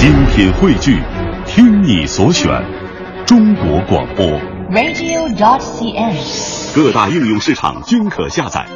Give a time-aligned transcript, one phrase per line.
[0.00, 0.98] 精品汇聚，
[1.44, 2.50] 听你所选，
[3.26, 4.24] 中国广播。
[4.70, 6.74] radio.cn。
[6.74, 8.66] 各大应用市场均可下载。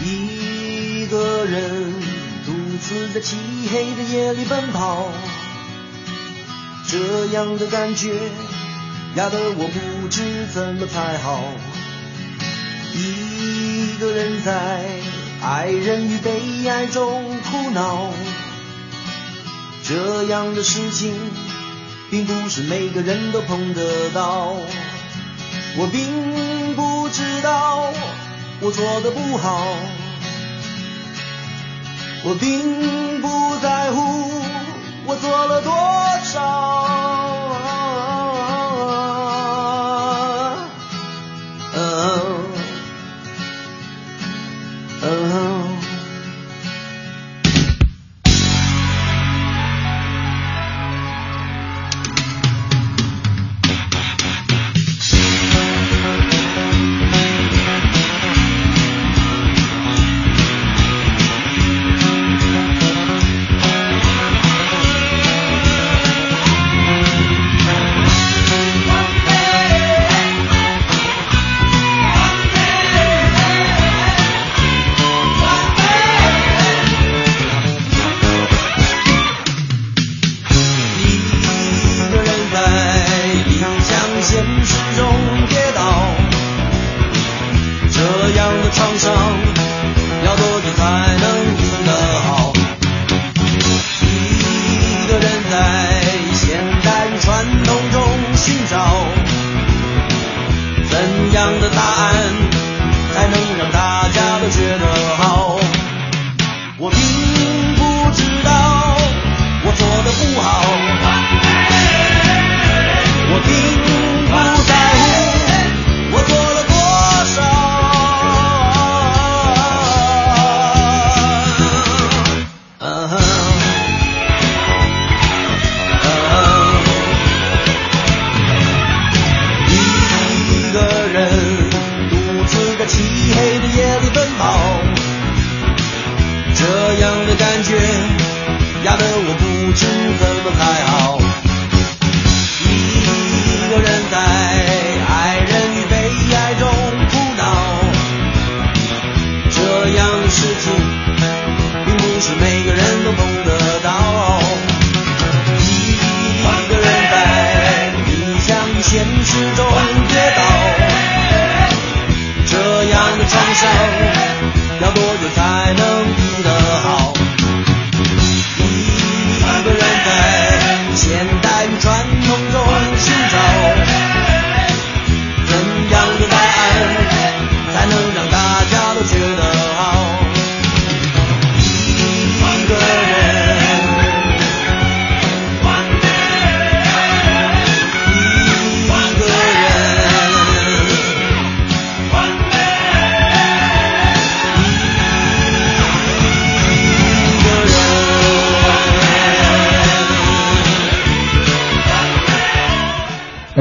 [0.00, 1.92] 一个人
[2.44, 3.36] 独自在漆
[3.68, 5.08] 黑的夜里奔跑，
[6.86, 8.12] 这样的感觉
[9.16, 11.40] 压得我不知怎么才好。
[12.92, 14.84] 一个人在
[15.42, 18.10] 爱人与被爱中苦恼，
[19.82, 21.14] 这样的事情
[22.10, 24.52] 并不是每个人都碰得到。
[25.78, 27.90] 我并不知道
[28.60, 29.66] 我做的不好，
[32.22, 34.30] 我并不在乎
[35.06, 35.72] 我做了多
[36.24, 36.95] 少。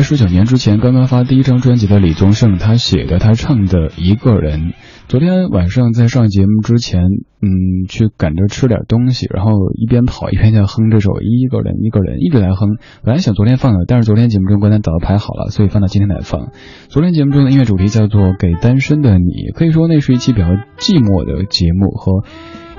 [0.06, 4.74] 十九年之前刚刚发第一张专辑的李宗盛，他写的他唱的一个人。
[5.08, 7.02] 昨天晚上在上节目之前，
[7.42, 7.50] 嗯，
[7.90, 12.78] 去赶着吃点东西，然后一边跑一边在哼这首《一个人一个人》，一直在哼。
[13.04, 16.52] 本来想昨天放的，但是昨天节目中歌单早就排好了，所以放到今天来放。
[16.88, 20.46] 昨天节目中的音乐主题叫做《给单身的你》，可以说那是一期比较
[20.78, 22.24] 寂寞的节目和。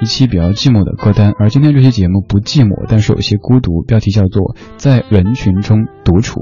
[0.00, 3.82] 一期比较寂寞的歌单，而今天这期节目不寂寞，但是有些孤独。
[3.86, 6.40] 标题叫做“在人群中独处”。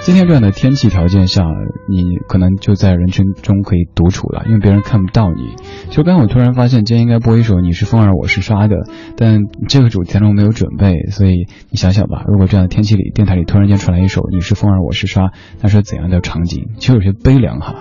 [0.00, 1.44] 今天这样的天气条件下，
[1.88, 5.54] 你可能就在人群中可以独处了，因为别人看不到你。
[5.90, 8.76] 就刚我突然发现，今天应该播一首《你是风儿，我是沙》的，
[9.16, 15.22] 但这个主题当中没有准备，所以你想想吧，如果这样的天气里，电台里突然间传来一首《你是风儿，我是沙》，
[15.60, 16.68] 那是怎样的场景？
[16.78, 17.76] 其实有些悲凉哈。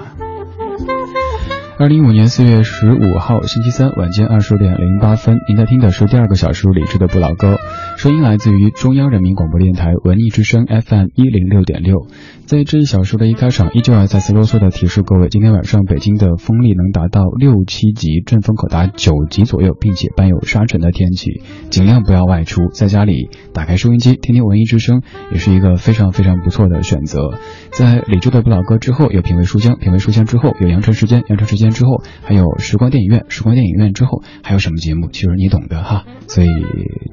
[1.79, 7.57] 二零一五年四月十五号星期三晚间二十点零八分，您在听的是第二个小时李志的不老歌。
[7.95, 12.05] 声音来自于中央人民广播电台文艺之声 FM 一零六点六。
[12.45, 25.01] 在这一小时的一开场，依旧要再次啰嗦的提示各位，今天晚上北京的风力能达到六七级，阵风可达九级左右，并且伴有沙尘的天气，尽量不要外出，在家里打开收音机听听文艺之声，
[25.31, 27.35] 也是一个非常非常不错的选择。
[27.71, 35.09] 在李志的不老歌之后，有品味书香，品味书香之后有羊城时间，羊城时间之后还有时光电影院，时光电影院之后还有什么节目？
[35.11, 36.47] 其实你懂的哈，所以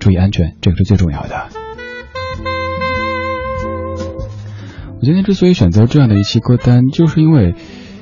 [0.01, 1.49] 注意安全，这个是最重要的。
[4.99, 7.55] 我今天之所以选择这样的一期歌单，就是因为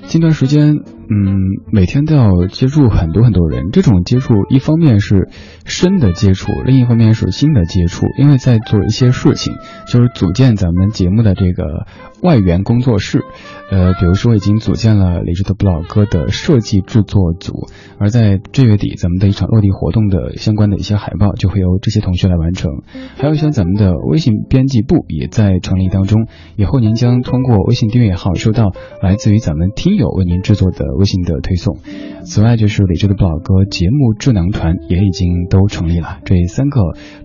[0.07, 1.37] 近段时间，嗯，
[1.73, 3.71] 每天都要接触很多很多人。
[3.73, 5.29] 这种接触，一方面是
[5.65, 8.07] 深的接触，另一方面是新的接触。
[8.19, 9.55] 因为在做一些事情，
[9.91, 11.87] 就是组建咱们节目的这个
[12.25, 13.23] 外援工作室。
[13.71, 17.67] 呃，比如说已经组建了李志的不老歌的设计制作组，
[17.99, 22.71] 而在这月底咱们的一场落地活动的相关的一些海报就会由这些同学来完成。
[23.17, 26.27] 还有像咱们的微信编辑部也在成立当中，
[26.57, 28.73] 以后您将通过微信订阅号收到
[29.03, 31.79] 来自于咱们听友为您制作的微信的推送。
[32.25, 36.81] 此外，就是李志的不老歌节目智囊团也已经都成立了，这三个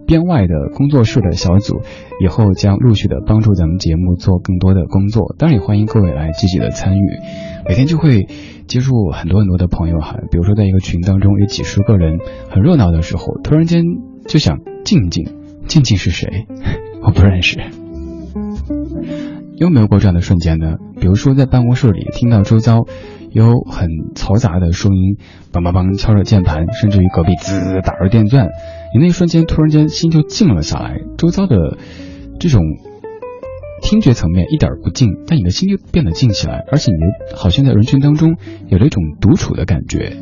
[0.09, 1.81] 编外的工作室的小组
[2.19, 5.35] 以后将陆续的帮助咱们节目做更多的工作。
[5.37, 6.31] 当然也欢迎各位来。
[6.31, 7.19] 积极的参与，
[7.67, 8.27] 每天就会
[8.65, 10.17] 接触很多很多的朋友哈。
[10.31, 12.17] 比如说，在一个群当中有几十个人，
[12.49, 13.83] 很热闹的时候，突然间
[14.25, 15.27] 就想静静。
[15.67, 16.47] 静静是谁？
[17.05, 17.59] 我不认识。
[19.55, 20.77] 有没有过这样的瞬间呢？
[20.99, 22.85] 比如说，在办公室里听到周遭
[23.31, 25.17] 有很嘈杂的声音，
[25.51, 28.47] 梆梆梆敲着键盘，甚至于隔壁滋打着电钻，
[28.93, 31.77] 你那一瞬间突然间心就静了下来，周遭的
[32.39, 32.61] 这种。
[33.81, 36.97] 听觉层面一点不静，但你的心就变得静起来，而且你
[37.33, 38.35] 好像在人群当中
[38.67, 40.17] 有了一种独处的感觉。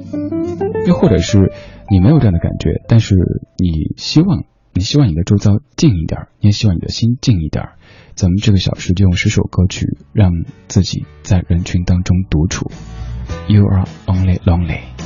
[0.85, 1.51] 又或者是
[1.89, 3.15] 你没有这样的感觉，但是
[3.57, 4.43] 你希望
[4.75, 7.65] 你希望你的周遭静一点，你也希望你的心静一点。
[8.17, 10.31] 咱们这个小时就用十首歌曲让
[10.67, 12.71] 自己在人群当中独处。
[13.47, 14.96] You are only lonely。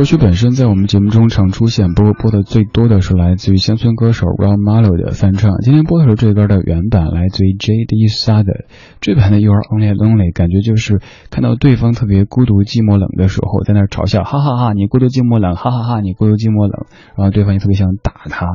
[0.00, 5.58] 歌曲本身在我们节目中常出现，不过播的最多的是来自于乡村歌手 Ron Malo 的翻唱。
[5.60, 8.08] 今天播的是这歌的原版，来自于 J.D.
[8.08, 8.64] s a d e
[9.02, 18.46] 这版的 You Are Only Lonely，感觉就是看到对方特别孤独、寂寞、冷的时候，在那嘲笑，哈哈哈，你孤独寂寞冷，哈哈哈，你孤独寂寞冷，然后对方也特别想打他。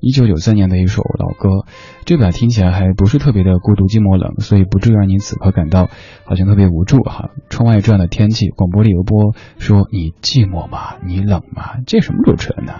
[0.00, 1.64] 一九九三年的一首老歌，
[2.04, 5.88] 这版听起来还不是特别的孤独、寂寞、冷，所以不至于让你此刻感到
[6.26, 7.30] 好像特别无助哈。
[7.48, 10.68] 窗外这样的天气，广播里有播说你寂寞。
[10.68, 10.89] 吗？
[11.02, 11.74] 你冷吗？
[11.86, 12.72] 这什么主持人呢？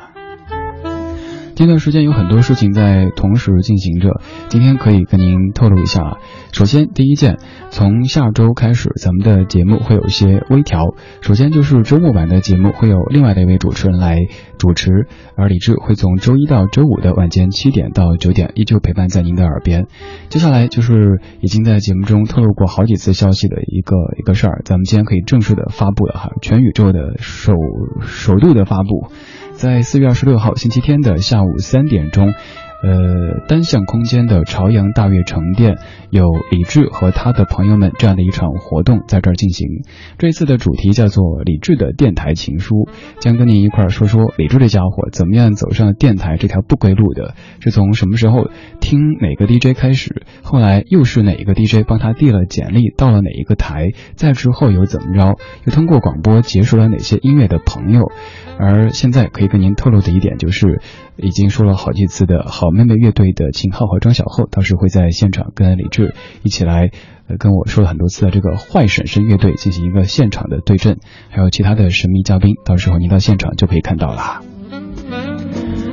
[1.61, 6.17] 这段时间有很多事情在同时进行着，今天可以跟您透露一下。
[6.53, 7.37] 首先，第一件，
[7.69, 10.95] 从下周开始，咱们的节目会有一些微调。
[11.21, 14.17] 首先就是周末版的节目会有另外的一位主持人来
[14.57, 19.87] 主持，而李志会从周一到周五的晚间七点到九点依旧陪伴在您的耳边。
[20.31, 27.53] 接下来就是已经在节目中透露过好几次消息的一个一个事儿，咱们今天可以正式的发布了哈，全宇宙的首
[28.01, 29.13] 首度的发布。
[29.61, 32.33] 在四月二十六号星期天的下午三点钟。
[32.83, 35.77] 呃，单向空间的朝阳大悦城店
[36.09, 39.69] 有李志和他的朋友们这样的一场活动在这儿进行。
[40.19, 48.49] 这次的主题叫做李志的电台情书，将跟您一块儿说说李志这家伙怎么样走上电台这条不归路的，是从什么时候
[48.81, 58.11] 听哪个 DJ 开始，后来又是哪一个 DJ 帮他递了简历到了哪一个台，再之后又怎么着，又通过广播结识了哪些音乐的朋友。
[58.59, 60.81] 而现在可以跟您透露的一点就是。
[61.17, 66.91] 已经说了好几次的好妹妹乐队的秦昊和张小厚，到时会在现场跟李志一起来，
[67.39, 70.99] 跟我说了很多次的这个坏婶婶乐队进行一个现场的对阵，
[71.29, 74.43] 还有其他的神秘嘉宾，到时候您到现场就可以看到了。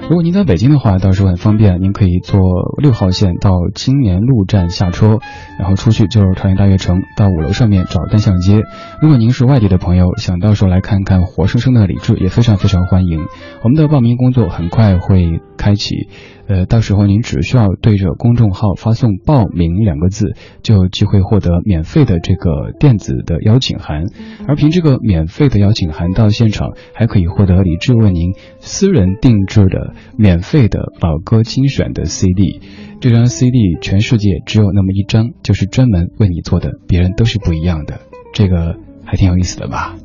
[0.09, 2.39] 如果您在北京的话，到时候很方便，您可以坐
[2.81, 5.19] 六号线到青年路站下车，
[5.59, 8.63] 然后出去就是朝阳大悦城，到五楼上面找单向街。
[9.01, 13.19] 如果您是外地的朋友，想到时候来看看活生生的李志，也非常非常欢迎。
[13.63, 16.07] 我们的报名工作很快会开启。
[16.47, 24.05] 呃，到时候您只需要对着公众号发送“报名”两个字，就有机会获得免费的这个电子的邀请函。
[24.47, 32.61] 而凭这个免费的邀请函到现场，还可以获得李志为您私人定制的免费的老歌精选的 CD。
[33.01, 37.99] 这张 CD 全世界只有那么一张，就是专门为你做的，别人都是不一样的。
[38.33, 39.95] 这个还挺有意思的吧？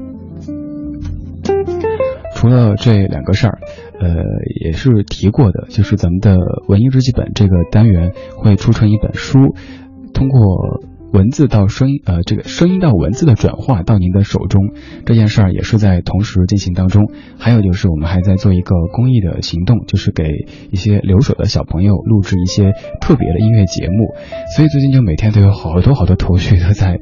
[2.35, 3.61] 除了这两个事儿。
[4.03, 4.09] 呃，
[4.65, 9.55] 也是提过的，就是咱们的文艺日记本这个单元会出成一本书，
[10.13, 10.83] 通过
[11.13, 14.75] 文字到声音，呃，这个声音到文字的转化到您的手中，
[15.07, 17.13] 这件事儿也是在同时进行当中。
[17.39, 20.25] 还有就是我们还在做一个公益的行动，就是给
[20.73, 24.17] 一些留守的小朋友录制一些特别的音乐节目，
[24.57, 26.99] 所以最近就每天都有好多好多头绪都在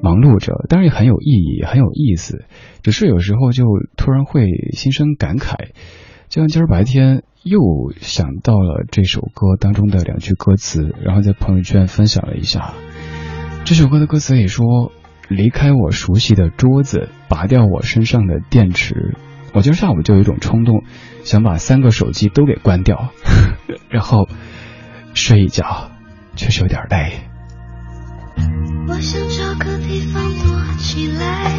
[0.00, 2.46] 忙碌着，当然也很有意义，很有意思，
[2.82, 3.64] 只是有时候就
[3.98, 5.72] 突然会心生感慨。
[6.46, 7.60] 今儿白天又
[8.00, 12.74] 想到了这首歌当中的两句歌词，然后在朋友圈分享了一下。
[13.64, 14.92] 这首歌的歌词里说
[15.28, 19.16] ：“离开我熟悉的桌子，拔掉我身上的电池。”
[19.52, 20.84] 我今儿上午就有一种冲动，
[21.24, 23.10] 想把三个手机都给关掉，
[23.90, 24.28] 然后
[25.14, 25.90] 睡一觉，
[26.36, 27.14] 确实有点累。
[28.86, 31.52] 我想找个地方躲起来，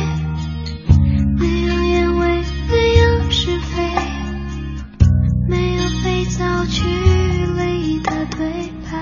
[6.30, 8.94] 有肥皂剧里的对白，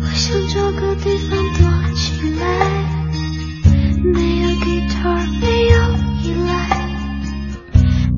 [0.00, 1.72] 我想找个地方躲。
[1.94, 2.44] 起来，
[4.04, 5.76] 没有 guitar，没有
[6.22, 6.50] 依赖，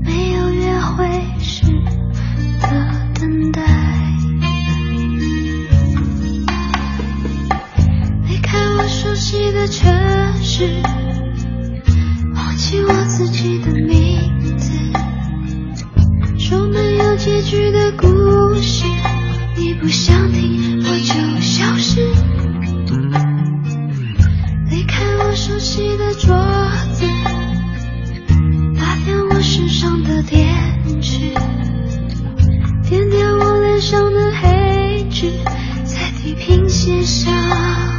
[0.03, 1.09] 没有约会
[1.41, 1.65] 时
[2.61, 2.69] 的
[3.15, 3.63] 等待，
[8.29, 9.91] 离开我熟悉的城
[10.43, 10.83] 市。
[12.35, 14.34] 忘记我自己的名
[17.45, 18.85] 没有结局的故事，
[19.57, 22.01] 你不想听我就消失。
[24.71, 26.35] 离开我熟悉的桌
[26.93, 27.05] 子，
[28.79, 30.55] 拔掉我身上的电
[31.03, 31.19] 池，
[32.89, 35.31] 点掉我脸上的黑痣，
[35.85, 37.94] 在地平线上。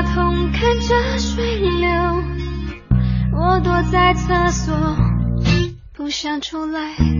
[0.00, 1.90] 马桶看着水流，
[3.36, 4.72] 我躲在厕所
[5.92, 7.17] 不想出来。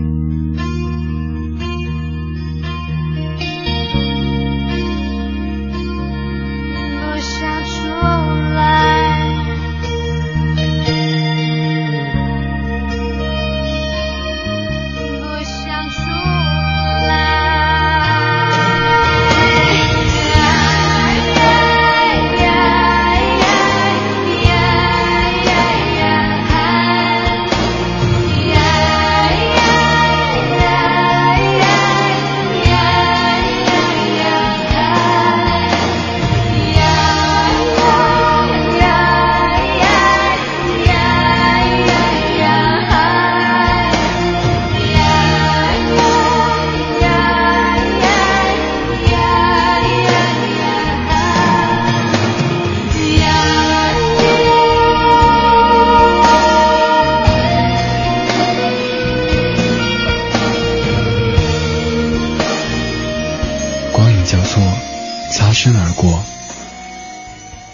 [65.61, 66.23] 身而过，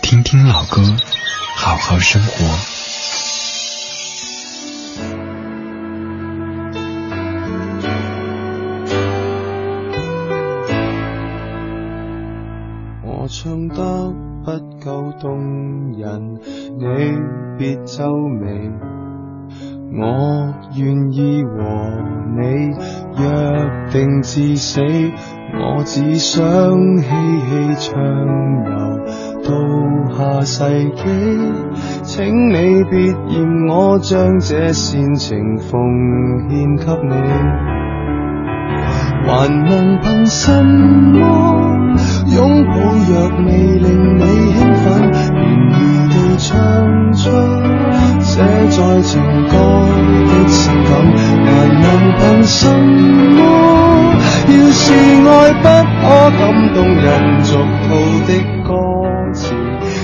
[0.02, 0.82] 听听老歌，
[1.56, 2.44] 好好生活。
[13.04, 14.12] 我唱得
[14.44, 14.50] 不
[14.84, 16.40] 够动人，
[16.80, 16.86] 你
[17.60, 18.10] 别皱
[18.42, 18.72] 眉。
[19.98, 21.54] 我愿意和
[22.36, 22.42] 你
[23.22, 23.24] 约
[23.92, 24.82] 定至死，
[25.86, 26.44] 只想
[26.98, 27.94] 嬉戏畅
[28.66, 28.72] 游
[29.44, 29.50] 到
[30.18, 30.56] 下世
[30.96, 31.02] 纪。
[32.02, 35.70] 请你别嫌我将这煽情奉
[36.50, 37.14] 献给你，
[39.28, 41.20] 还能凭什么
[42.36, 42.74] 拥抱
[43.08, 43.12] 若
[43.46, 44.22] 未令你
[44.54, 45.38] 兴奋，便
[45.70, 46.50] 宜地唱
[47.14, 47.30] 出
[48.36, 49.14] 写在情
[49.48, 49.56] 歌
[50.28, 50.92] 的情感，
[51.46, 51.84] 还能
[52.20, 53.40] 凭什么？
[54.50, 54.84] 要是
[55.26, 55.64] 爱不
[56.02, 56.04] 可
[56.38, 56.44] 感
[56.74, 57.08] 动人
[57.46, 57.88] 俗套
[58.28, 58.30] 的
[58.62, 58.70] 歌
[59.34, 59.40] 词。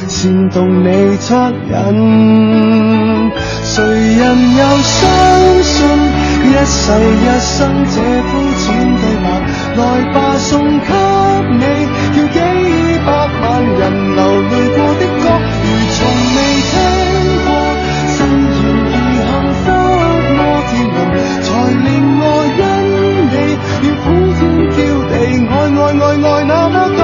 [0.08, 1.76] 煽动你恻隐，
[3.64, 4.22] 谁人
[4.56, 5.00] 又相
[5.62, 5.76] 信
[6.46, 7.52] 一世一生
[7.84, 8.64] 这肤浅
[8.96, 9.28] 对白？
[9.76, 9.80] 来
[10.14, 10.88] 吧，送给
[11.60, 11.64] 你，
[12.16, 12.40] 叫几
[13.06, 13.10] 百
[13.42, 13.44] 万
[13.78, 13.82] 人
[14.16, 15.02] 流泪过的
[25.82, 27.00] 爱爱爱那么多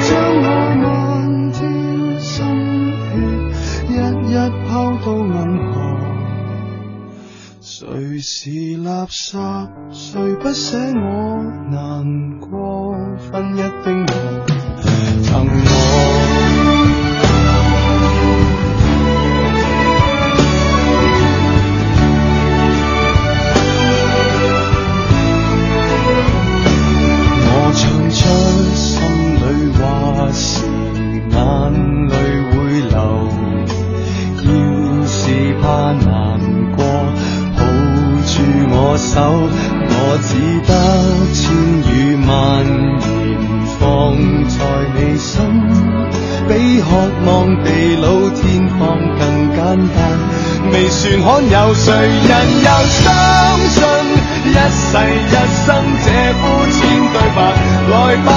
[0.00, 0.08] 将
[0.42, 0.46] 我
[0.82, 1.60] 漫天
[2.18, 2.34] 心
[2.98, 3.14] 血
[3.88, 3.94] 一
[4.32, 4.34] 一
[4.66, 4.68] 抛
[5.04, 5.32] 到银
[5.72, 5.72] 河
[7.60, 8.50] 谁是
[8.82, 9.38] 垃圾？
[9.92, 11.44] 谁不舍我？
[11.70, 12.96] 难过
[13.30, 13.97] 分一丁
[51.20, 52.30] 看有谁人
[52.62, 53.04] 又相
[53.68, 53.76] 信
[54.44, 54.86] 一世
[55.26, 55.34] 一
[55.66, 55.66] 生
[56.04, 56.78] 这肤浅
[57.12, 57.38] 对白？
[57.90, 58.28] 来吧，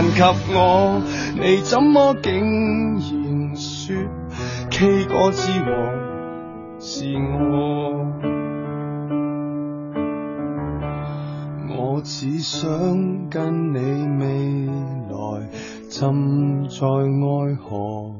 [0.00, 0.22] 人及
[0.54, 1.02] 我，
[1.34, 3.96] 你怎么竟然说
[4.70, 7.16] K 歌之王是
[7.50, 8.06] 我？
[11.76, 13.78] 我只想跟你
[14.20, 14.66] 未
[15.10, 15.48] 来
[15.88, 18.14] 浸在爱河，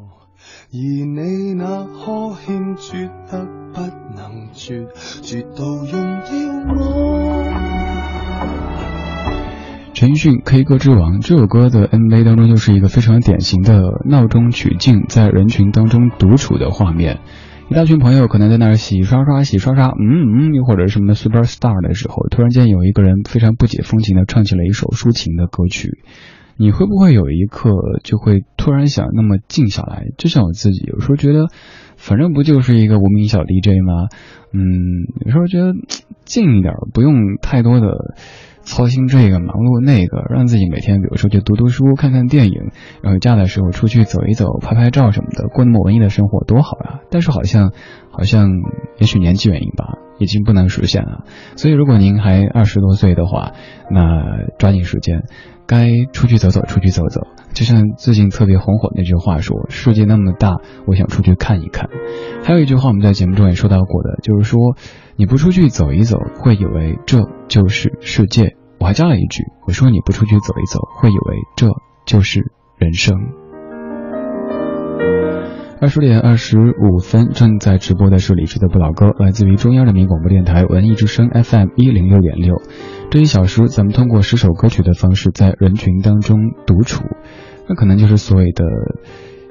[0.72, 3.80] 而你那呵欠绝得不
[4.16, 4.84] 能绝，
[5.22, 6.20] 绝到用
[9.98, 17.18] 陈奕迅《K 歌之王》这首歌的 MV 当中，就是一个非常典型的闹中取静，在人群当中独处的画面。
[17.68, 25.98] 一大群朋友可能在那儿洗刷刷、洗刷刷，嗯嗯，又或者什么 Super Star 的时候，突然间有一个人非常不解风情的唱起了一首抒情的歌曲。
[26.56, 27.70] 你会不会有一刻
[28.04, 30.04] 就会突然想那么静下来？
[30.16, 31.48] 就像我自己，有时候觉得，
[31.96, 34.06] 反正不就是一个无名小 DJ 吗？
[34.52, 34.62] 嗯，
[35.26, 35.72] 有时候觉得
[36.24, 38.14] 静一点，不用太多的。
[38.68, 42.70] 操心这个，忙碌那个，让自己每天，比如说就读读书、看看电影，
[43.02, 47.00] 然后假的时候出去走一走、拍拍照什么的，过那么文艺的生活多好呀！
[47.10, 47.72] 但是好像，
[48.10, 48.50] 好像，
[48.98, 51.24] 也许年纪原因吧，已经不能实现了。
[51.56, 53.52] 所以如果您还二十多岁的话，
[53.90, 55.22] 那抓紧时间，
[55.66, 57.22] 该出去走走，出去走走。
[57.54, 61.88] 就像最近特别红火那句话说：“世界那么大，我想出去看一看。”
[62.44, 64.76] 还有一句话我们在节目中也说到过的，就是说
[65.16, 68.57] 你不出去走一走，会以为这就是世界。
[68.80, 71.68] 我还加了一句，我说你不出去走一走，会以为这
[72.06, 73.16] 就是人生。
[75.80, 82.60] 二十点二十五分，正在直播的是李志的不老歌，来自于中央人民广播电台文艺之声 FM 一零六点六。
[83.10, 87.04] 这一小时，咱们通过十首歌曲的方式，在人群当中独处，
[87.68, 88.64] 那可能就是所谓的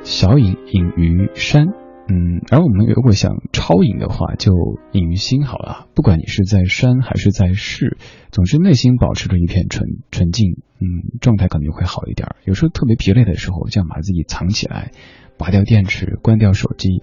[0.04, 1.68] 小隐隐于山。
[2.10, 4.54] 嗯，而我们如果想超隐的话，就
[4.94, 5.88] 隐于心好了。
[5.94, 7.98] 不管你是在山还是在市，
[8.32, 12.30] 总之内心保持着一片纯纯净，嗯，状态可能就会好一点。
[12.46, 14.92] 有时候特别疲累的时候，这样把自己藏起来，
[15.38, 17.02] 拔掉电池，关掉手机，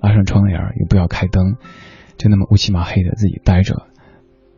[0.00, 1.56] 拉上窗帘，也不要开灯，
[2.16, 3.88] 就那么乌漆麻黑的自己待着，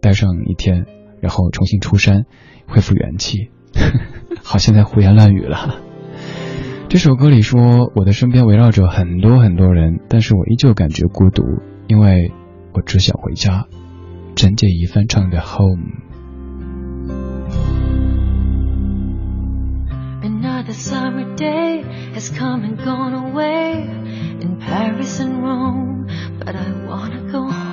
[0.01, 0.87] 待上一天，
[1.21, 2.27] 然后重新出山，
[2.69, 3.51] 恢复元气。
[4.45, 5.90] 好，现在胡言乱语了。
[6.91, 11.45] 这首歌里说，我的身边围绕着很多很多人，但是我依旧感觉孤独，
[11.87, 12.33] 因为
[12.73, 13.69] 我只想回家。
[14.35, 15.85] 陈洁仪翻唱的《Home》。
[20.25, 23.87] Another summer day has come and gone away
[24.41, 26.09] in Paris and Rome,
[26.41, 27.70] but I wanna go home.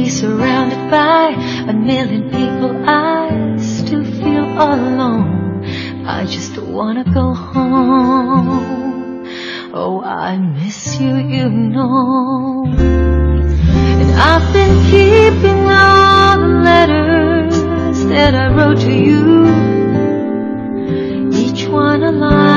[0.00, 1.34] Maybe surrounded by
[1.68, 5.62] a million people, I still feel all alone.
[6.06, 9.26] I just wanna go home.
[9.74, 12.64] Oh, I miss you, you know.
[14.00, 19.48] And I've been keeping all the letters that I wrote to you.
[21.30, 22.49] Each one a line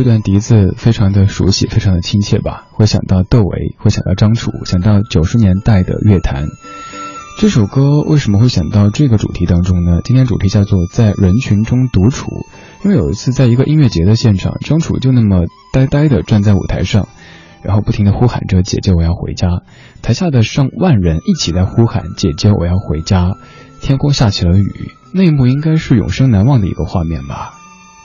[0.00, 2.68] 这段笛子非常的熟悉，非常的亲切吧？
[2.72, 6.46] 会想到窦唯，会想到张楚，想到九十年代的乐坛。
[7.38, 10.00] 这首歌为什么会想到这个主题当中呢？
[10.02, 12.28] 今天主题叫做在人群中独处。
[12.82, 17.06] 因为有一次在一个音乐节的现场，张楚就那么呆呆的站在舞台上，
[17.62, 19.48] 然后不停的呼喊着“姐姐，我要回家”。
[20.00, 23.34] 台下的上万人一起在呼喊“姐姐，我要回家”。
[23.82, 27.52] 天空下起了雨，那一幕应该是永生难忘的一个画面吧。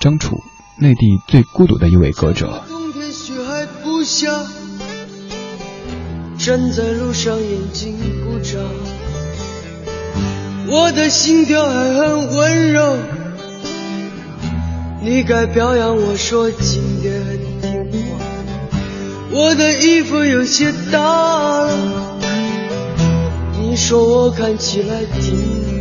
[0.02, 0.42] 张楚，
[0.78, 2.64] 内地最孤独的一位歌者。
[2.68, 4.28] 冬天雪还不下，
[6.38, 8.60] 站在路上眼睛不眨，
[10.68, 12.98] 我的心跳还很温柔。
[15.02, 18.20] 你该表扬我说今天很听话，
[19.32, 22.20] 我的衣服有些大了，
[23.62, 25.75] 你说我看起来挺。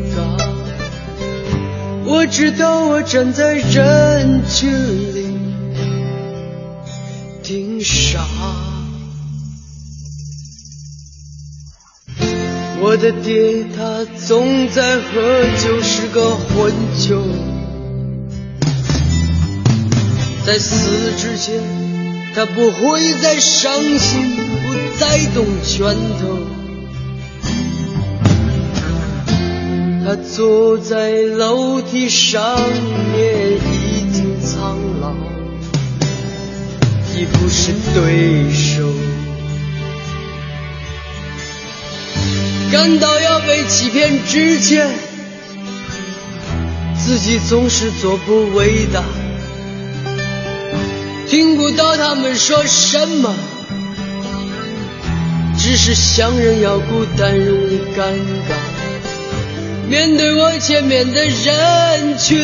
[2.07, 4.71] 我知道我站在人群
[5.15, 5.39] 里
[7.43, 8.25] 挺傻。
[12.81, 17.23] 我的爹他总在喝酒，是个混球。
[20.45, 21.59] 在死之前，
[22.35, 26.54] 他不会再伤心，不再动拳头。
[30.07, 32.61] 他坐在楼梯上
[33.17, 35.15] 面，已经苍老，
[37.17, 38.87] 已不是对手。
[42.71, 44.87] 感到要被欺骗之前，
[47.03, 49.03] 自己总是做不伟大。
[51.27, 53.35] 听不到他们说什么，
[55.57, 58.13] 只是想人要孤单，容易尴
[58.47, 58.64] 尬。
[59.89, 62.39] 面对我前面的人群，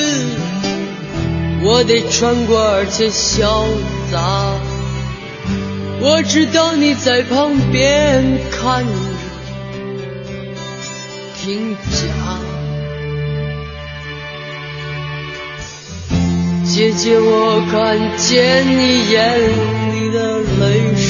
[1.62, 3.64] 我得穿过而且潇
[4.10, 4.54] 洒。
[6.02, 8.92] 我知道你在旁边看着，
[11.36, 12.00] 听讲。
[16.64, 19.18] 姐姐，我看见你眼
[19.92, 21.09] 里的泪水。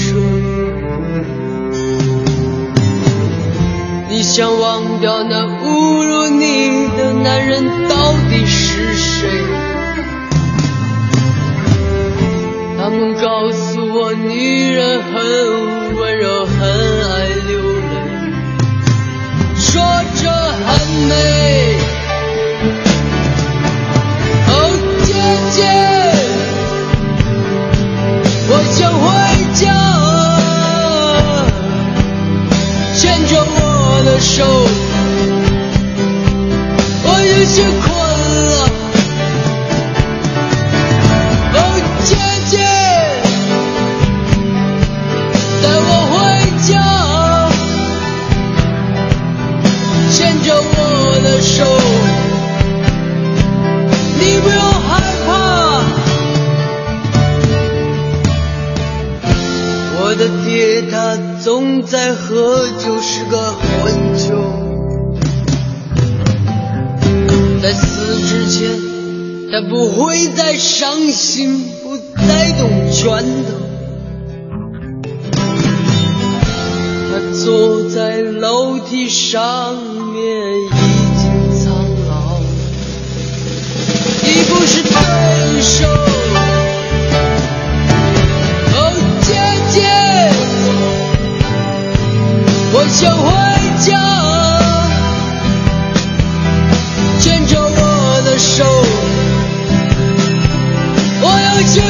[4.20, 9.26] 你想忘掉那侮辱你的男人到底是谁？
[12.76, 17.86] 他们告诉我，女人很温柔，很爱流泪，
[19.56, 19.80] 说
[20.16, 20.30] 着
[20.66, 20.68] 很
[21.08, 21.14] 美。
[24.48, 24.52] 哦，
[25.02, 25.14] 姐
[25.56, 25.64] 姐，
[28.50, 29.08] 我想回
[29.54, 29.64] 家，
[32.98, 33.32] 牵着
[34.20, 34.44] 手，
[37.02, 37.88] 我有些困
[38.46, 38.52] 了。
[41.54, 41.58] 哦，
[42.04, 42.08] 姐
[42.50, 42.54] 姐，
[45.62, 46.14] 带我回
[46.68, 46.70] 家，
[50.12, 50.78] 牵着我
[51.22, 51.64] 的手。
[54.18, 54.88] 你不要害
[55.26, 55.28] 怕，
[60.02, 60.94] 我的爹他
[61.42, 64.24] 总在喝酒，是个混球。
[67.62, 68.58] 在死之前，
[69.52, 73.50] 他不会再伤心，不再动拳头。
[77.10, 77.12] 他
[77.44, 79.74] 坐在楼梯上
[80.12, 80.22] 面，
[80.56, 80.68] 已
[81.18, 81.22] 经
[81.58, 81.72] 苍
[82.08, 82.40] 老。
[84.24, 84.90] 已不是对
[85.60, 85.86] 手。
[88.72, 88.78] 哦，
[89.22, 89.28] 姐
[89.72, 89.78] 姐，
[92.72, 93.00] 我想
[93.80, 93.98] 家，
[97.18, 98.64] 牵着我的手，
[101.22, 101.80] 我要去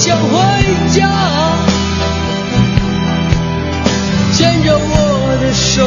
[0.00, 0.28] 想回
[0.94, 1.10] 家，
[4.32, 5.86] 牵着我的手，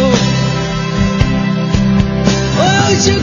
[2.56, 3.14] 我有些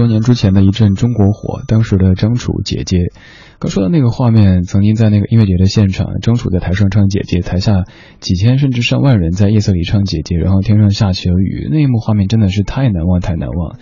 [0.00, 3.12] 多年之前的一阵中国火，当时的张楚姐姐，
[3.58, 7.84] 刚说的那个画面，曾经在那个音乐节的现场，张楚在台上唱姐姐，台下
[8.18, 13.76] 几千甚至上万人在夜色里唱姐姐，然后天上下起了雨，那一幕画面真的是太难忘，太难忘。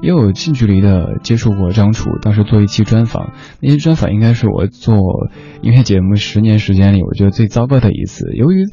[0.00, 4.94] 也有近距离的接触过张楚，当时做一期专访，那些专访应该是我做
[5.60, 8.68] 音乐节目十年时间里，我觉得最糟糕的一次，由于。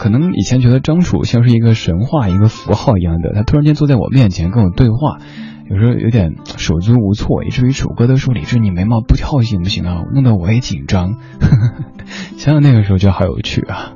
[0.00, 5.18] 可能以前觉得张楚像是一个神话、一个符号一样的，他突然间坐在我面前跟我对话，
[5.68, 11.18] 有时候有点手足无措，以至于楚哥都说：“李志，你眉毛不跳行不行啊？”弄得我也紧张。
[12.38, 13.94] 想想那个时候就好有趣啊。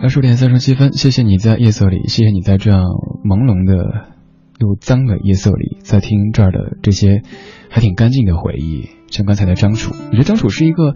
[0.00, 2.82] 二十点三十七分，谢谢你在夜色里，谢谢你在这样
[3.24, 4.08] 朦胧的
[4.58, 7.22] 又脏的夜色里，在听这儿的这些
[7.70, 8.90] 还挺干净的回忆。
[9.10, 10.94] 像刚才的张楚，我觉得张楚是一个，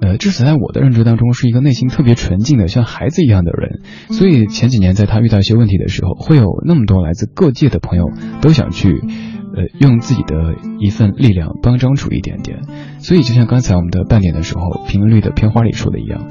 [0.00, 3.80] 呃，至少在我的认知当中是一个内心特别纯净的，像孩子一样的人。
[4.10, 8.10] 所以前几年在他遇到一些问题的时候，会有那么多来自各界的朋友
[8.40, 12.60] 都想去，呃，用自己的一份力量帮张楚一点点。
[12.98, 16.28] 所以就像刚才我们的半点的时候，评论里的片花里说的一样。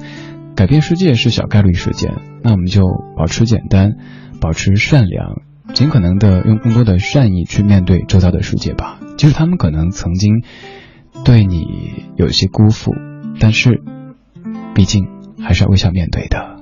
[0.55, 2.83] 改变世界是小概率事件，那我们就
[3.15, 3.93] 保持简单，
[4.41, 5.41] 保持善良，
[5.73, 8.99] 尽可能的用更多的善意去面对周遭的世界吧。
[9.15, 10.43] 即使他们可能曾经
[11.23, 11.63] 对你
[12.17, 12.91] 有些辜负，
[13.39, 13.81] 但是，
[14.75, 15.07] 毕竟
[15.41, 16.57] 还是要微笑面对的。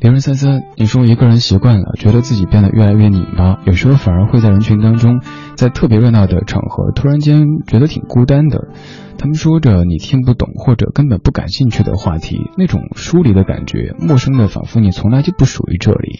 [0.00, 5.20] 零人三三，你说一个人习惯了，觉得自己变得越来越拧巴，有时候反而会在人群当中，
[5.54, 8.68] 在特别热闹的场合，突然间觉得挺孤单的。
[9.16, 16.18] 他们说着你听不懂或者根本不感兴趣的话题，那种疏离的感觉，陌生的，仿佛你从来就不属于这里。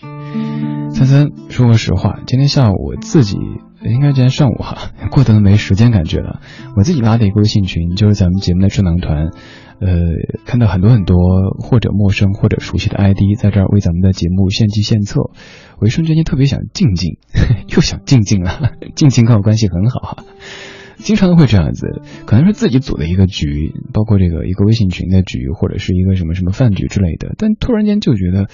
[0.91, 3.37] 三三，说个实话，今天下午我自己，
[3.85, 6.41] 应该今天上午哈，过得没时间感觉了。
[6.77, 9.31] 我自己拉的一个微信群，就是咱们节目的智能团，
[9.81, 9.89] 呃，
[10.47, 11.17] 看到很多很多
[11.59, 15.21] 或者陌生或者熟悉的 ID 在这儿为咱们的节目献计献策，
[15.79, 17.19] 我一瞬间就特别想静静，
[17.75, 20.25] 又想静静了， 静静跟我关系很好哈。
[20.99, 27.35] 经常会这样子，可能是自己组的一个局，包括这个一个微信群的局，或者是一个什么什么饭局之类的。
[27.37, 28.47] 但突然间就觉得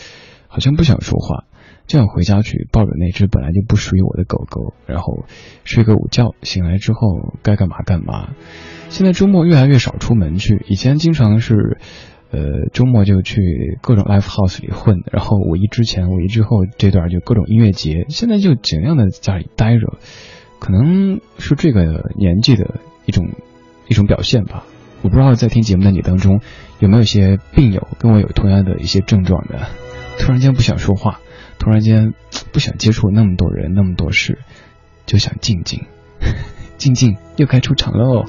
[0.47, 1.45] 好像不想说话，
[1.89, 5.25] 就想回家去抱着那只本来就不属于我的狗狗，然后
[5.65, 8.29] 睡个午觉，醒来之后该干嘛干嘛。
[8.91, 11.79] 现在周末越来越少出门去，以前经常是，
[12.31, 18.07] 呃，周末就去各种 live house 里混，然后五一之前、五一之后这段就各种音乐节。
[18.09, 19.99] 现在就尽量的在家里待着。
[20.61, 23.31] 可能是这个年纪的一种
[23.87, 24.65] 一种表现吧。
[25.03, 26.41] 我不知道在听节目的你当中
[26.81, 29.69] 有没有些病友跟我有同样的一些症状的，
[30.19, 31.21] 突然间不想说话，
[31.59, 32.15] 突然间
[32.53, 34.39] 不想接触那么多人那么多事，
[35.07, 35.87] 就想静静，
[36.79, 38.25] 静静又该出场喽。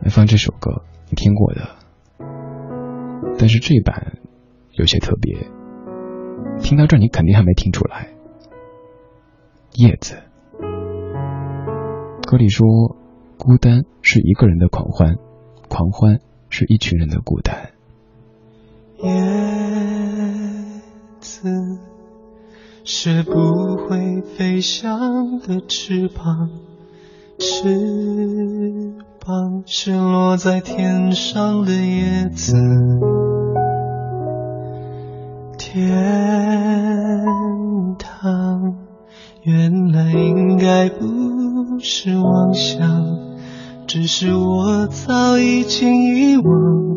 [0.00, 1.76] 来放这首歌，你听过的，
[3.38, 4.18] 但是这版
[4.72, 5.48] 有些特别，
[6.60, 8.08] 听到这你肯定还没听出来。
[9.74, 10.22] 叶子，
[12.26, 12.96] 歌里说，
[13.36, 15.16] 孤单是一个人的狂欢，
[15.68, 17.72] 狂欢是一群人的孤单。
[21.26, 21.78] 子
[22.84, 23.32] 是不
[23.76, 26.48] 会飞翔的翅膀，
[27.36, 32.54] 翅膀是落在天上的叶子，
[35.58, 36.06] 天
[37.98, 38.76] 堂。
[39.42, 43.18] 原来应该不是妄想，
[43.88, 46.96] 只是我早已经遗忘，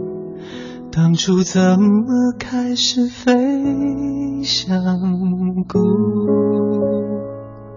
[1.01, 4.75] 当初怎么开始飞翔？
[5.65, 5.79] 孤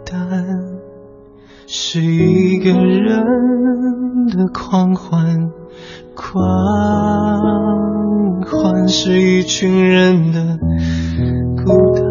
[0.04, 0.44] 单
[1.68, 5.52] 是一个人的狂欢，
[6.16, 6.42] 狂
[8.42, 10.58] 欢是一群人的
[11.64, 12.02] 孤单。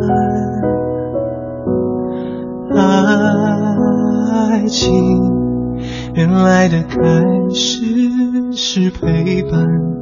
[4.31, 4.93] 爱情
[6.13, 6.97] 原来的开
[7.49, 7.81] 始
[8.53, 9.67] 是陪伴，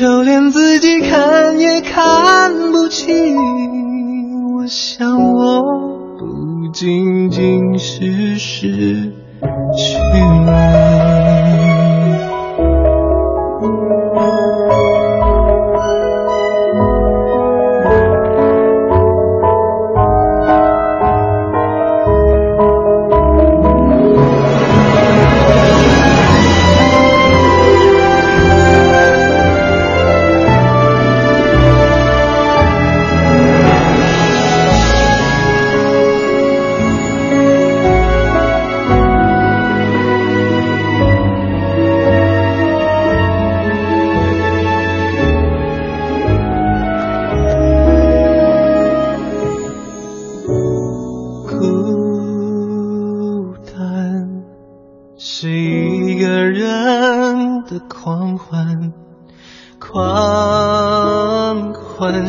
[0.00, 3.36] 就连自己看也看不清。
[4.54, 5.62] 我想，我
[6.18, 9.12] 不仅仅是失
[9.76, 9.98] 去
[10.46, 11.89] 你。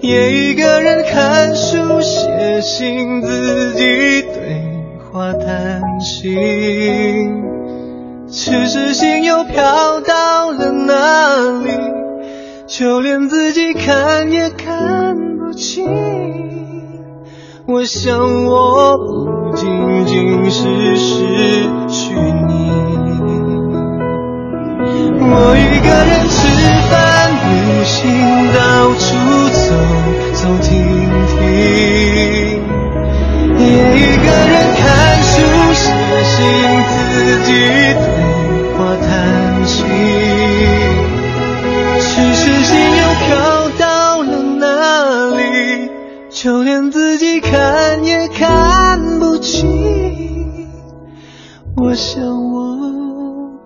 [0.00, 4.62] 也一个人看书、写信，自己对
[5.12, 7.42] 话谈心。
[8.30, 11.70] 只是心又飘到了哪里，
[12.66, 15.86] 就连自己看也看不清。
[17.66, 22.70] 我想，我不仅仅是失去你。
[25.20, 26.47] 我一个人吃、
[27.88, 28.04] 旅行，
[28.52, 29.06] 到处
[29.48, 29.64] 走
[30.34, 30.68] 走停
[31.26, 31.40] 停，
[33.58, 33.64] 也
[33.96, 34.86] 一个人看
[35.22, 35.32] 书、
[35.72, 35.82] 写
[36.22, 36.36] 信，
[36.84, 36.94] 自
[37.46, 37.48] 己
[37.94, 38.04] 对
[38.76, 39.08] 话谈
[39.66, 39.76] 心。
[41.98, 43.26] 只是心又飘
[43.78, 44.64] 到了哪
[45.36, 45.40] 里？
[46.30, 50.68] 就连自己看也看不清。
[51.74, 52.22] 我想，
[52.52, 52.76] 我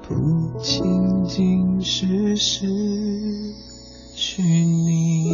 [0.06, 2.66] 不仅仅是失
[4.34, 5.28] 是你。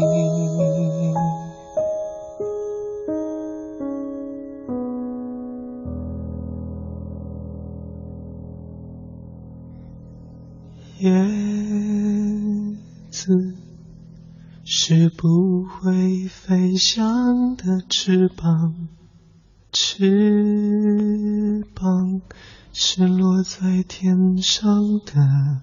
[10.99, 11.09] 叶
[13.09, 13.55] 子。
[14.64, 18.88] 是不会飞翔的翅膀，
[19.72, 22.20] 翅膀
[22.72, 25.61] 是落在天上的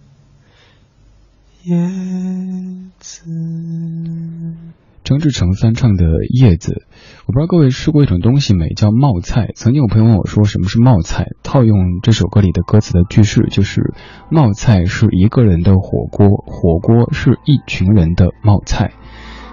[1.68, 1.76] 叶
[3.00, 3.24] 子。
[5.04, 6.74] 张志成翻唱的《叶子》，
[7.26, 9.50] 我不知道各位吃过一种东西没，叫冒菜。
[9.56, 13.96] 曾经有朋友问我说什么是冒菜，套用这首歌里的歌词的句式，就是
[14.30, 18.92] 冒菜是一个人的火锅，火锅是一群人的冒菜。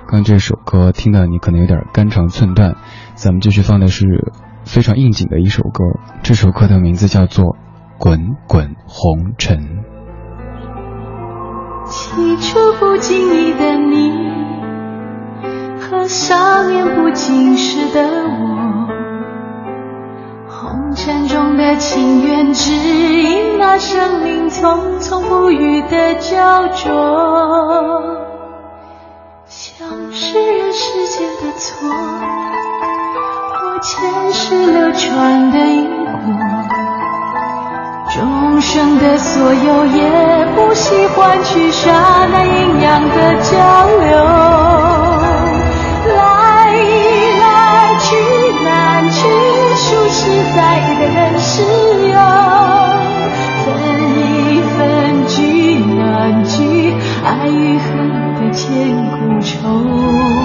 [0.06, 2.76] 刚这首歌听的你可能有点肝肠寸断，
[3.14, 4.04] 咱们继续放的是
[4.66, 5.82] 非常应景的一首歌，
[6.22, 7.46] 这首歌的名字叫做
[7.98, 9.58] 《滚滚红尘》。
[11.92, 14.32] 起初不经意的你。
[15.78, 18.88] 和少年不经事的我，
[20.48, 26.88] 红尘中的情缘，只因那生命匆匆不语的胶着，
[29.46, 31.90] 像是人世间的错，
[33.52, 36.10] 或前世流传的因果，
[38.14, 41.90] 众生的所有，也不惜换取刹
[42.30, 43.56] 那阴阳的交
[43.98, 44.12] 流。
[50.14, 51.62] 实在的人世
[52.10, 52.14] 游，
[53.64, 53.66] 分
[54.14, 56.94] 一分聚难聚，
[57.24, 57.88] 爱与恨
[58.34, 60.41] 的千古愁。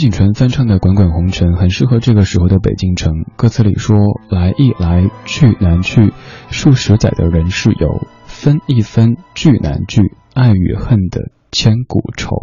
[0.00, 3.26] 景纯翻唱的《滚滚红尘》很适合这个时候的北京城。
[3.36, 3.98] 歌词里说
[4.32, 6.14] ：“来易来，去难去，
[6.50, 10.00] 数十载的人世游，分一分聚难聚，
[10.32, 12.34] 爱与恨的千古愁。”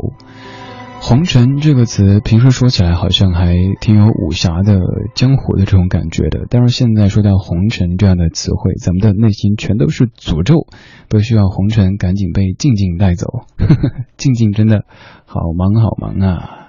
[1.01, 4.80] 红尘这个词，平时说起来好像还挺有武侠的
[5.16, 10.68] 江湖的这种感觉的，但是现在说到红尘这样的词汇，咱们的内心全都是诅咒，
[11.10, 13.26] 都需要红尘赶紧被静静带走。
[14.16, 14.86] 静静真的
[15.26, 16.66] 好忙好忙啊！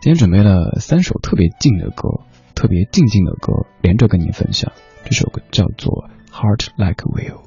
[0.00, 2.08] 今天准备了三首特别静的歌，
[2.54, 4.72] 特别静静的歌，连着跟您分享。
[5.04, 7.38] 这首歌叫做《Heart Like a Wheel》。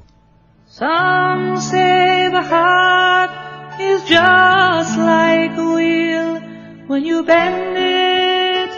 [0.68, 3.30] Some say the heart
[3.78, 6.42] is just like a wheel.
[6.86, 8.70] When you bend it,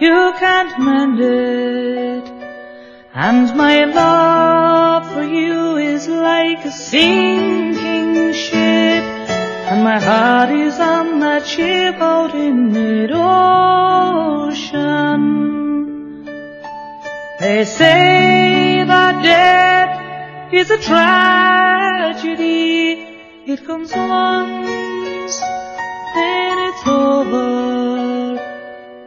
[0.00, 2.24] you can't mend it.
[3.14, 9.11] And my love for you is like a sinking ship.
[9.73, 13.15] And my heart is on that ship out in mid-ocean.
[17.39, 22.21] They say that death is a tragedy.
[23.47, 25.39] It comes once,
[26.13, 28.37] then it's over.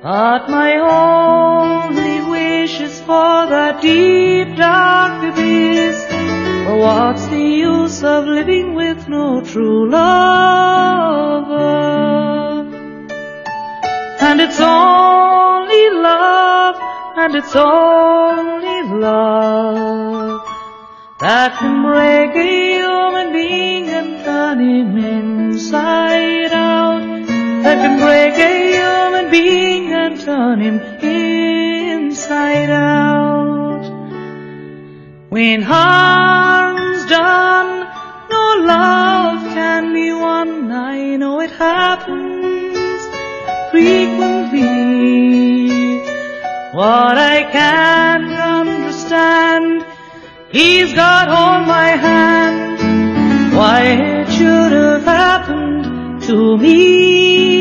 [0.02, 6.05] But my only wish is for that deep dark abyss.
[6.66, 11.46] For what's the use of living with no true lover?
[14.18, 16.74] And it's only love,
[17.18, 20.42] and it's only love
[21.20, 27.28] that can break a human being and turn him inside out.
[27.62, 33.86] That can break a human being and turn him inside out.
[35.28, 36.45] When harm's
[37.08, 37.86] done,
[38.30, 40.70] no love can be won.
[40.72, 43.02] I know it happens
[43.70, 44.96] frequently.
[46.72, 49.84] What I can't understand,
[50.50, 53.54] He's got hold my hand.
[53.56, 57.56] Why it should have happened to me.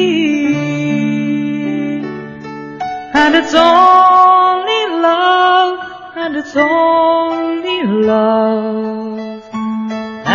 [3.14, 5.80] And it's only love,
[6.16, 9.25] and it's only love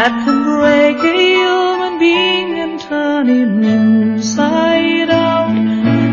[0.00, 5.52] that can break a human being and turn him inside out.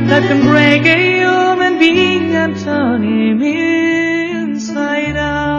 [0.09, 5.56] That can break a human being and turn him inside out.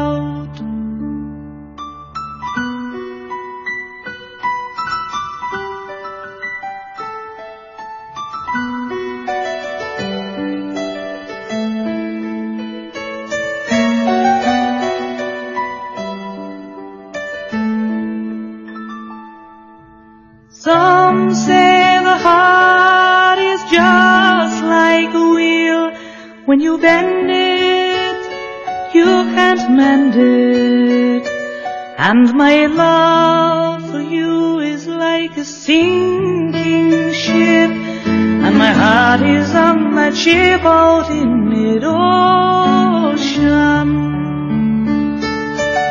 [20.60, 25.92] Some say the heart is just like a wheel.
[26.46, 28.18] When you bend it,
[28.92, 29.04] you
[29.36, 31.24] can't mend it.
[31.96, 37.70] And my love for you is like a sinking ship.
[37.70, 41.88] And my heart is on that ship out in mid-ocean.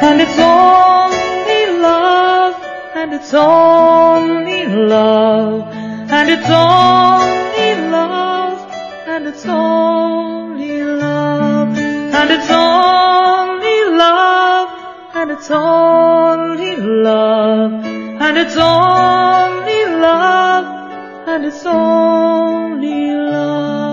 [0.01, 2.36] And it's only love,
[2.97, 5.67] and it's only love,
[6.09, 8.57] and it's only love,
[9.07, 14.69] and it's only love, and it's only love,
[15.13, 17.71] and it's only love,
[18.25, 20.65] and it's only love,
[21.27, 23.86] and it's only love.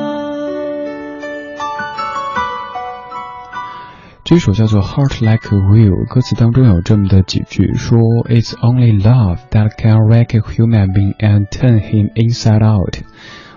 [4.24, 11.78] 这首叫做《Heart Like a Wheel》，歌词当中有这么的几句，说 "It's only love that can wreck a human being and turn
[11.82, 13.00] him inside out"。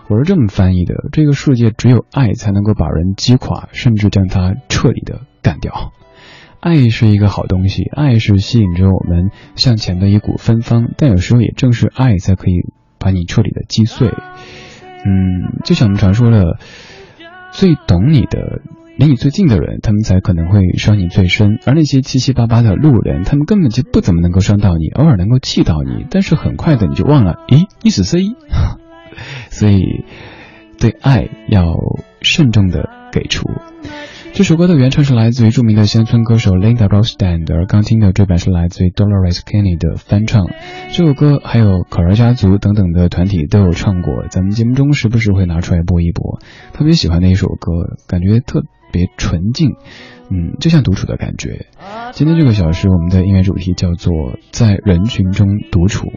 [0.09, 5.93] 我是这么翻译的：这个世界只有爱才能够把人击垮，甚至将他彻底的干掉。
[6.59, 12.55] 爱是一个好东西，爱是吸引着我们向前的一股芬芳，但有时候也正是爱才可以
[12.99, 14.09] 把你彻底的击碎。
[14.09, 16.59] 嗯，就像我们常说的，
[17.53, 18.59] 最懂你的。
[18.97, 28.23] 离你最近的人，他们才可能会伤你最深，而那些七七八八的路人，他们根本就不怎么能够伤到你，偶尔能够气到你，但是很快的你就忘了，咦，你是谁？
[29.49, 30.03] 所以，
[30.79, 31.63] 对爱要
[32.21, 33.47] 慎重的给出。
[34.33, 40.45] 这首歌的原唱是来自于著名的乡村歌手 Linda r o s t a n d 而刚听的这版是来自于 Dolores Canny 的翻唱。
[40.91, 46.39] 这首歌还有可儿家族等等的团体都有唱过，咱们节目中时不时会拿出来播一播。
[46.73, 47.71] 特别喜欢的一首歌，
[48.07, 48.63] 感觉特
[48.97, 49.75] 别纯净，
[50.31, 51.67] 嗯，就像独处的感觉。
[52.13, 54.11] 今天这个小时，我们的音乐主题叫做
[54.51, 56.07] 在人群中独处，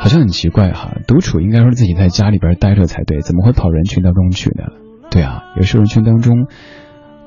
[0.00, 0.96] 好像很奇怪哈。
[1.06, 4.64] 独处应该说自己在家里边待着才对，怎么会跑人群当中去呢？
[5.12, 6.48] 对啊，有时候人群当中，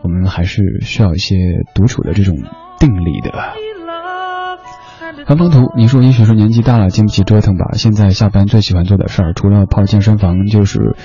[0.04, 1.36] 我们还是需要一些
[1.74, 2.36] 独处的这种
[2.80, 3.32] 定力的。
[5.26, 7.72] 韩方图，你说也许是年纪大了，经不起折腾吧？
[7.74, 10.96] 现在下班最喜欢做的事儿，除了泡健身房，就是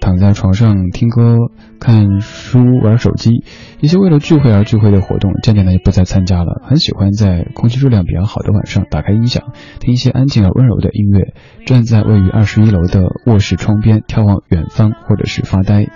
[0.00, 1.36] 躺在床上听歌、
[1.80, 3.44] 看书、玩手机。
[3.80, 6.62] 一些为了聚会而聚会的活动，渐渐的就不再参加了。
[6.64, 11.34] 很喜欢在空气质量比较好的晚上，打开音响，听一些安静而温柔的音乐，
[11.66, 15.86] 站在位于二十一楼的卧室窗边，眺望远方，或者是发呆。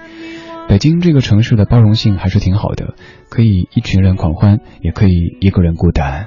[0.68, 2.94] 北京这个城市的包容性还是挺好的，
[3.28, 6.26] 可以一群人狂欢，也可以一个人孤单。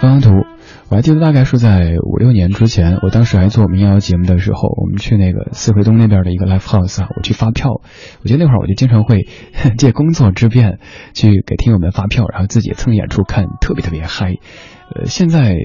[0.00, 0.46] 方方图，
[0.90, 7.80] 我还记得大概是在五六年之前，我当时还做民谣节目的时候，我们去那个四惠东那边的一个 live house 啊，我去发票。
[8.22, 9.26] 我觉得那会儿我就经常会
[9.78, 10.78] 借工作之便
[11.14, 14.34] 去给听友们发票，然后自己蹭演出看，特别特别嗨。
[14.94, 15.56] 呃，现在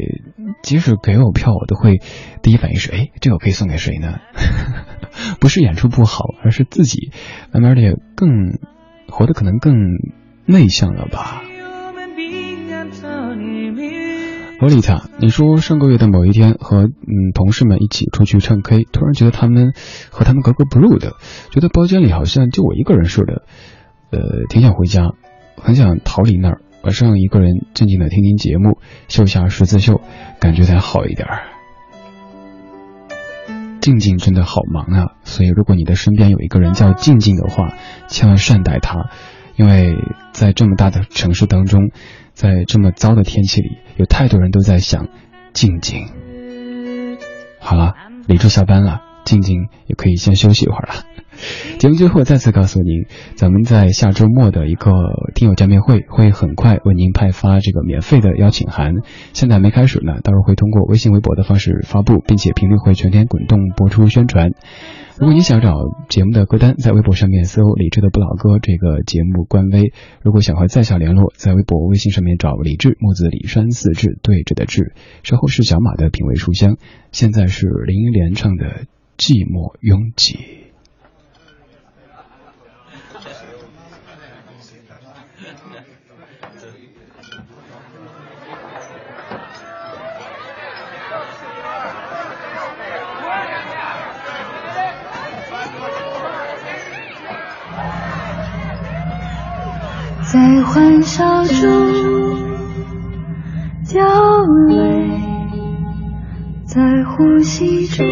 [0.64, 2.00] 即使给我票，我都会
[2.42, 4.20] 第一反应是，哎，这个可以送给谁呢？
[5.40, 7.12] 不是演出不好，而是自己
[7.54, 8.58] 慢慢的更
[9.10, 9.76] 活得可能更
[10.46, 11.44] 内向了吧。
[14.62, 19.74] 洛丽塔，你说上个月的某一天和嗯同事们一起出去唱 K，突然觉得他们
[20.12, 21.16] 和他们格格不入的，
[21.50, 23.42] 觉得包间里好像就我一个人似的，
[24.12, 25.14] 呃，挺想回家，
[25.58, 30.00] 很想逃离那儿，晚上一个人静静的听听节目，绣下十字绣，
[30.40, 31.40] 感觉才好一点儿。
[33.80, 37.74] 静静真的好忙啊，所以如果你的身边有一个人叫静静的话，
[38.08, 39.10] 千万善待他，
[39.56, 39.96] 因为
[40.34, 41.90] 在这么大的城市当中。
[42.34, 45.08] 在这么糟的天气里，有太多人都在想
[45.54, 46.08] 静静。
[47.60, 47.94] 好了，
[48.28, 51.06] 李志下班了，静静也可以先休息一会儿了。
[51.80, 53.06] 节目最后再次告诉您，
[53.36, 54.92] 咱们在下周末的一个
[55.34, 58.96] 听友见面会会很快为您派发这个免费的邀请函，
[59.34, 64.52] 现在没开始呢，到时候会通过微信、微博的方式发布，并且频率会全天滚动播出宣传。
[65.22, 65.76] 如果你想找
[66.10, 69.94] 节目的歌单，在微博上面搜“李志的不老歌”这个节目官微。
[70.24, 74.96] 如果想和在下联络，在微博、微信上面找李志，木子李山四志对着的志。
[75.22, 76.78] 稍后是小马的品味书香，
[77.12, 78.66] 现在是林忆莲唱的
[79.16, 80.34] 《寂寞拥挤》。
[100.32, 101.58] 在欢笑中
[103.90, 104.02] 掉
[104.70, 105.20] 泪，
[106.66, 108.06] 在呼吸中。